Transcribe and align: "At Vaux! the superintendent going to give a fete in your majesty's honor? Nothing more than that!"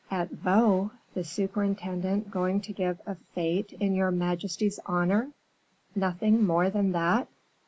"At 0.09 0.31
Vaux! 0.31 0.89
the 1.13 1.23
superintendent 1.23 2.31
going 2.31 2.59
to 2.61 2.73
give 2.73 2.99
a 3.05 3.17
fete 3.35 3.71
in 3.73 3.93
your 3.93 4.09
majesty's 4.09 4.79
honor? 4.87 5.29
Nothing 5.95 6.43
more 6.43 6.71
than 6.71 6.91
that!" 6.93 7.27